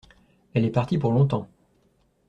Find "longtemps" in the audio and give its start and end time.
1.11-1.47